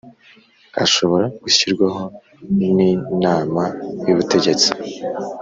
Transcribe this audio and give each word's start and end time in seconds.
ashobora 0.83 1.25
gushyirwaho 1.43 2.03
n 2.57 2.59
Inama 2.93 3.63
y 4.05 4.09
Ubutegetsi 4.13 4.69